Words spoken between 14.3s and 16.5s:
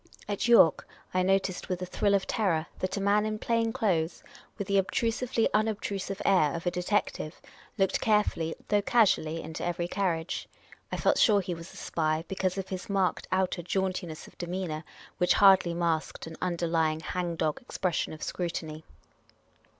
demeanour, which hardly masked an